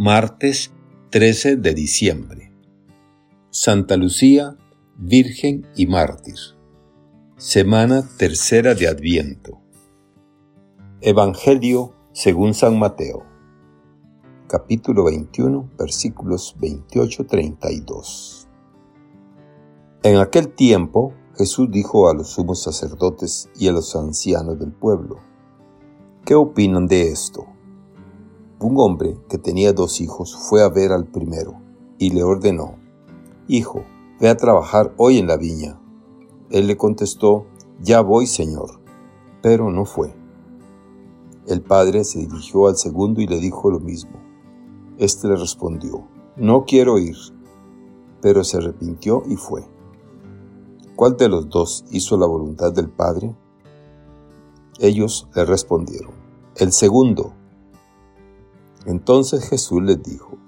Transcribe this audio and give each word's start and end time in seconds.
martes 0.00 0.70
13 1.10 1.56
de 1.56 1.74
diciembre. 1.74 2.52
Santa 3.50 3.96
Lucía, 3.96 4.56
Virgen 4.96 5.66
y 5.74 5.88
Mártir. 5.88 6.36
Semana 7.36 8.08
tercera 8.16 8.76
de 8.76 8.86
Adviento. 8.86 9.60
Evangelio 11.00 11.96
según 12.12 12.54
San 12.54 12.78
Mateo. 12.78 13.24
Capítulo 14.46 15.02
21, 15.06 15.68
versículos 15.76 16.54
28-32. 16.60 18.46
En 20.04 20.18
aquel 20.18 20.54
tiempo 20.54 21.12
Jesús 21.36 21.72
dijo 21.72 22.08
a 22.08 22.14
los 22.14 22.28
sumos 22.28 22.62
sacerdotes 22.62 23.50
y 23.56 23.66
a 23.66 23.72
los 23.72 23.96
ancianos 23.96 24.60
del 24.60 24.70
pueblo, 24.70 25.18
¿qué 26.24 26.36
opinan 26.36 26.86
de 26.86 27.10
esto? 27.10 27.57
Un 28.60 28.74
hombre 28.80 29.16
que 29.28 29.38
tenía 29.38 29.72
dos 29.72 30.00
hijos 30.00 30.36
fue 30.36 30.64
a 30.64 30.68
ver 30.68 30.90
al 30.90 31.06
primero 31.06 31.60
y 31.96 32.10
le 32.10 32.24
ordenó, 32.24 32.76
Hijo, 33.46 33.84
ve 34.20 34.28
a 34.28 34.36
trabajar 34.36 34.92
hoy 34.96 35.18
en 35.18 35.28
la 35.28 35.36
viña. 35.36 35.80
Él 36.50 36.66
le 36.66 36.76
contestó, 36.76 37.46
Ya 37.80 38.00
voy, 38.00 38.26
Señor, 38.26 38.80
pero 39.42 39.70
no 39.70 39.84
fue. 39.84 40.12
El 41.46 41.62
padre 41.62 42.02
se 42.02 42.18
dirigió 42.18 42.66
al 42.66 42.76
segundo 42.76 43.20
y 43.20 43.28
le 43.28 43.38
dijo 43.38 43.70
lo 43.70 43.78
mismo. 43.78 44.18
Este 44.98 45.28
le 45.28 45.36
respondió, 45.36 46.08
No 46.36 46.64
quiero 46.64 46.98
ir, 46.98 47.16
pero 48.20 48.42
se 48.42 48.56
arrepintió 48.56 49.22
y 49.28 49.36
fue. 49.36 49.64
¿Cuál 50.96 51.16
de 51.16 51.28
los 51.28 51.48
dos 51.48 51.84
hizo 51.92 52.16
la 52.16 52.26
voluntad 52.26 52.72
del 52.72 52.88
Padre? 52.88 53.36
Ellos 54.80 55.28
le 55.32 55.44
respondieron, 55.44 56.10
el 56.56 56.72
segundo. 56.72 57.34
Entonces 58.88 59.46
Jesús 59.46 59.82
les 59.82 60.02
dijo, 60.02 60.38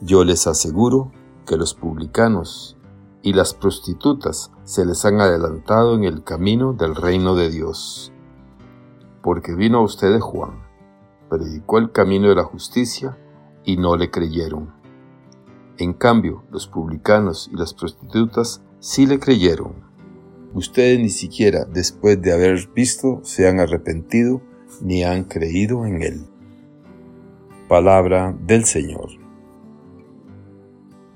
Yo 0.00 0.24
les 0.24 0.48
aseguro 0.48 1.12
que 1.46 1.56
los 1.56 1.74
publicanos 1.74 2.76
y 3.22 3.34
las 3.34 3.54
prostitutas 3.54 4.50
se 4.64 4.84
les 4.84 5.04
han 5.04 5.20
adelantado 5.20 5.94
en 5.94 6.02
el 6.02 6.24
camino 6.24 6.72
del 6.72 6.96
reino 6.96 7.36
de 7.36 7.50
Dios. 7.50 8.12
Porque 9.22 9.54
vino 9.54 9.78
a 9.78 9.82
ustedes 9.82 10.20
Juan, 10.20 10.60
predicó 11.30 11.78
el 11.78 11.92
camino 11.92 12.28
de 12.28 12.34
la 12.34 12.42
justicia 12.42 13.16
y 13.64 13.76
no 13.76 13.96
le 13.96 14.10
creyeron. 14.10 14.74
En 15.76 15.92
cambio, 15.92 16.42
los 16.50 16.66
publicanos 16.66 17.48
y 17.52 17.56
las 17.56 17.74
prostitutas 17.74 18.60
sí 18.80 19.06
le 19.06 19.20
creyeron. 19.20 19.74
Ustedes 20.52 20.98
ni 20.98 21.10
siquiera 21.10 21.64
después 21.64 22.20
de 22.20 22.32
haber 22.32 22.68
visto 22.74 23.20
se 23.22 23.46
han 23.46 23.60
arrepentido 23.60 24.42
ni 24.80 25.04
han 25.04 25.22
creído 25.22 25.86
en 25.86 26.02
él. 26.02 26.37
Palabra 27.68 28.34
del 28.46 28.64
Señor. 28.64 29.10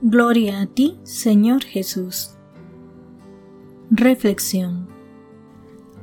Gloria 0.02 0.60
a 0.60 0.66
ti, 0.66 1.00
Señor 1.02 1.64
Jesús. 1.64 2.36
Reflexión. 3.90 4.86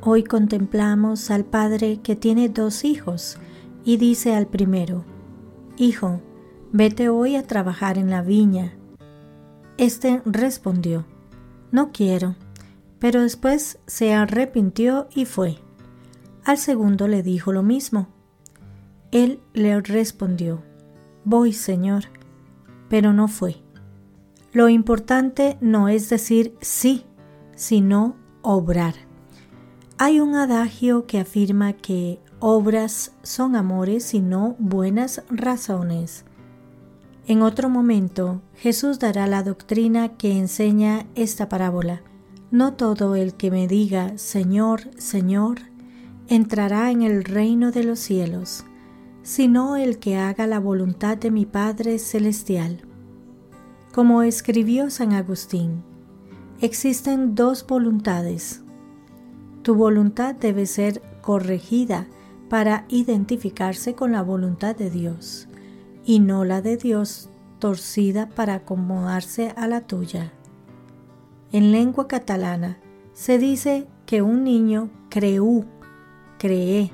Hoy 0.01 0.23
contemplamos 0.23 1.29
al 1.29 1.45
Padre 1.45 1.99
que 2.01 2.15
tiene 2.15 2.49
dos 2.49 2.83
hijos 2.83 3.37
y 3.85 3.97
dice 3.97 4.33
al 4.33 4.47
primero, 4.47 5.05
Hijo, 5.77 6.19
vete 6.71 7.09
hoy 7.09 7.35
a 7.35 7.43
trabajar 7.43 7.99
en 7.99 8.09
la 8.09 8.23
viña. 8.23 8.73
Este 9.77 10.23
respondió, 10.25 11.05
No 11.71 11.91
quiero, 11.91 12.35
pero 12.97 13.21
después 13.21 13.77
se 13.85 14.15
arrepintió 14.15 15.09
y 15.13 15.25
fue. 15.25 15.59
Al 16.43 16.57
segundo 16.57 17.07
le 17.07 17.21
dijo 17.21 17.53
lo 17.53 17.61
mismo 17.61 18.07
él 19.11 19.39
le 19.53 19.81
respondió, 19.81 20.61
Voy, 21.25 21.53
Señor, 21.53 22.05
pero 22.89 23.13
no 23.13 23.27
fue. 23.27 23.57
Lo 24.51 24.69
importante 24.69 25.57
no 25.61 25.89
es 25.89 26.09
decir 26.09 26.55
sí, 26.61 27.05
sino 27.55 28.15
obrar. 28.41 28.95
Hay 29.97 30.19
un 30.19 30.35
adagio 30.35 31.05
que 31.05 31.19
afirma 31.19 31.73
que 31.73 32.19
obras 32.39 33.13
son 33.21 33.55
amores 33.55 34.13
y 34.13 34.21
no 34.21 34.55
buenas 34.59 35.23
razones. 35.29 36.25
En 37.27 37.41
otro 37.41 37.69
momento, 37.69 38.41
Jesús 38.55 38.97
dará 38.97 39.27
la 39.27 39.43
doctrina 39.43 40.17
que 40.17 40.37
enseña 40.37 41.05
esta 41.15 41.49
parábola. 41.49 42.01
No 42.49 42.73
todo 42.73 43.15
el 43.15 43.35
que 43.35 43.51
me 43.51 43.67
diga 43.67 44.17
Señor, 44.17 44.89
Señor, 44.97 45.59
entrará 46.27 46.89
en 46.89 47.03
el 47.03 47.23
reino 47.23 47.71
de 47.71 47.83
los 47.83 47.99
cielos 47.99 48.65
sino 49.29 49.75
el 49.75 49.99
que 49.99 50.17
haga 50.17 50.47
la 50.47 50.59
voluntad 50.59 51.15
de 51.15 51.29
mi 51.29 51.45
Padre 51.45 51.99
Celestial. 51.99 52.81
Como 53.93 54.23
escribió 54.23 54.89
San 54.89 55.13
Agustín, 55.13 55.83
existen 56.61 57.35
dos 57.35 57.63
voluntades. 57.67 58.63
Tu 59.61 59.75
voluntad 59.75 60.33
debe 60.33 60.65
ser 60.65 61.03
corregida 61.21 62.07
para 62.49 62.85
identificarse 62.89 63.93
con 63.93 64.13
la 64.13 64.23
voluntad 64.23 64.75
de 64.75 64.89
Dios, 64.89 65.47
y 66.03 66.21
no 66.21 66.43
la 66.43 66.63
de 66.63 66.77
Dios 66.77 67.29
torcida 67.59 68.29
para 68.29 68.55
acomodarse 68.55 69.53
a 69.55 69.67
la 69.67 69.81
tuya. 69.81 70.33
En 71.51 71.71
lengua 71.71 72.07
catalana 72.07 72.79
se 73.13 73.37
dice 73.37 73.85
que 74.07 74.23
un 74.23 74.43
niño 74.43 74.89
creú, 75.07 75.65
cree, 76.39 76.91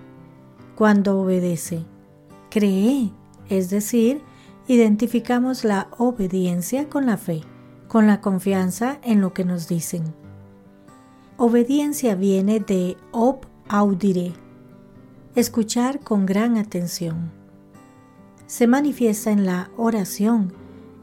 cuando 0.76 1.18
obedece 1.22 1.86
cree, 2.56 3.12
es 3.50 3.70
decir, 3.70 4.22
identificamos 4.66 5.66
la 5.66 5.90
obediencia 5.98 6.88
con 6.88 7.06
la 7.06 7.18
fe, 7.18 7.42
con 7.90 8.08
la 8.08 8.22
confianza 8.22 8.98
en 9.04 9.20
lo 9.20 9.34
que 9.34 9.44
nos 9.44 9.68
dicen. 9.68 10.16
Obediencia 11.36 12.16
viene 12.16 12.62
de 12.62 12.96
ob 13.12 13.46
audire, 13.68 14.32
escuchar 15.36 16.00
con 16.00 16.26
gran 16.26 16.56
atención. 16.56 17.30
Se 18.48 18.68
manifiesta 18.68 19.32
en 19.32 19.46
la 19.46 19.70
oración, 19.76 20.54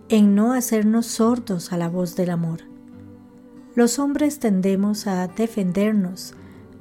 en 0.09 0.35
no 0.35 0.55
hacernos 0.55 1.05
sordos 1.05 1.71
a 1.71 1.77
la 1.77 1.91
voz 1.91 2.17
del 2.17 2.31
amor. 2.31 2.61
Los 3.75 3.99
hombres 3.99 4.39
tendemos 4.39 5.07
a 5.07 5.29
defendernos, 5.29 6.33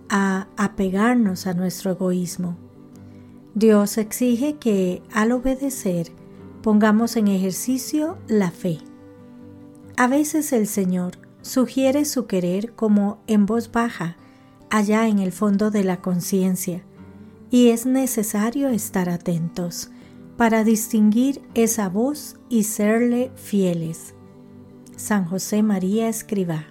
a 0.07 0.47
apegarnos 0.55 1.45
a 1.45 1.53
nuestro 1.53 1.91
egoísmo 1.91 2.55
Dios 3.53 3.97
exige 3.97 4.55
que 4.57 5.03
al 5.11 5.33
obedecer 5.33 6.11
pongamos 6.61 7.17
en 7.17 7.27
ejercicio 7.27 8.17
la 8.27 8.49
fe. 8.51 8.77
A 9.97 10.07
veces 10.07 10.53
el 10.53 10.67
Señor 10.67 11.17
sugiere 11.41 12.05
su 12.05 12.27
querer 12.27 12.73
como 12.73 13.21
en 13.27 13.45
voz 13.45 13.71
baja, 13.71 14.15
allá 14.69 15.07
en 15.07 15.19
el 15.19 15.33
fondo 15.33 15.69
de 15.69 15.83
la 15.83 16.01
conciencia, 16.01 16.83
y 17.49 17.69
es 17.69 17.85
necesario 17.85 18.69
estar 18.69 19.09
atentos 19.09 19.91
para 20.37 20.63
distinguir 20.63 21.41
esa 21.53 21.89
voz 21.89 22.37
y 22.47 22.63
serle 22.63 23.31
fieles. 23.35 24.15
San 24.95 25.25
José 25.25 25.61
María 25.61 26.07
Escriba. 26.07 26.67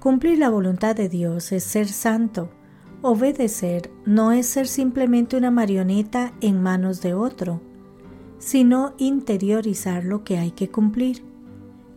Cumplir 0.00 0.38
la 0.38 0.48
voluntad 0.48 0.96
de 0.96 1.08
Dios 1.10 1.52
es 1.52 1.64
ser 1.64 1.88
santo, 1.88 2.48
Obedecer 3.02 3.90
no 4.04 4.32
es 4.32 4.46
ser 4.46 4.66
simplemente 4.66 5.36
una 5.36 5.50
marioneta 5.50 6.32
en 6.40 6.62
manos 6.62 7.02
de 7.02 7.14
otro, 7.14 7.60
sino 8.38 8.94
interiorizar 8.98 10.04
lo 10.04 10.24
que 10.24 10.38
hay 10.38 10.50
que 10.50 10.70
cumplir 10.70 11.22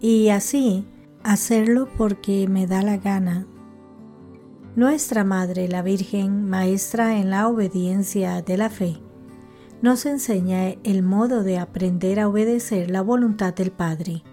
y 0.01 0.29
así 0.29 0.85
hacerlo 1.23 1.87
porque 1.97 2.47
me 2.47 2.67
da 2.67 2.81
la 2.81 2.97
gana. 2.97 3.47
Nuestra 4.75 5.23
Madre, 5.23 5.67
la 5.67 5.81
Virgen, 5.81 6.49
maestra 6.49 7.17
en 7.17 7.29
la 7.29 7.47
obediencia 7.47 8.41
de 8.41 8.57
la 8.57 8.69
fe, 8.69 9.01
nos 9.81 10.05
enseña 10.05 10.69
el 10.83 11.03
modo 11.03 11.43
de 11.43 11.57
aprender 11.57 12.19
a 12.19 12.27
obedecer 12.27 12.91
la 12.91 13.01
voluntad 13.01 13.53
del 13.53 13.71
Padre. 13.71 14.23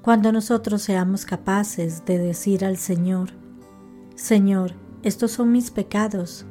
Cuando 0.00 0.32
nosotros 0.32 0.82
seamos 0.82 1.24
capaces 1.24 2.04
de 2.04 2.18
decir 2.18 2.64
al 2.64 2.76
Señor, 2.76 3.30
Señor, 4.14 4.72
estos 5.02 5.32
son 5.32 5.52
mis 5.52 5.70
pecados, 5.70 6.46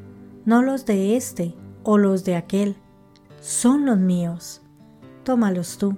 no 0.45 0.61
los 0.61 0.85
de 0.85 1.15
este 1.15 1.55
o 1.83 1.97
los 1.97 2.23
de 2.25 2.35
aquel, 2.35 2.75
son 3.39 3.85
los 3.85 3.97
míos. 3.97 4.61
Tómalos 5.23 5.77
tú, 5.77 5.97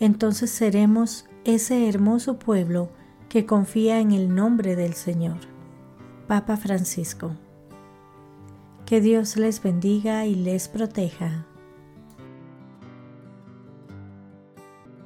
entonces 0.00 0.50
seremos 0.50 1.26
ese 1.44 1.88
hermoso 1.88 2.38
pueblo 2.38 2.90
que 3.28 3.46
confía 3.46 4.00
en 4.00 4.12
el 4.12 4.34
nombre 4.34 4.76
del 4.76 4.94
Señor. 4.94 5.38
Papa 6.26 6.56
Francisco. 6.56 7.32
Que 8.86 9.00
Dios 9.00 9.36
les 9.36 9.62
bendiga 9.62 10.26
y 10.26 10.34
les 10.34 10.68
proteja. 10.68 11.46